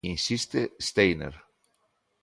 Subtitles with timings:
[0.03, 1.35] Insiste Steiner.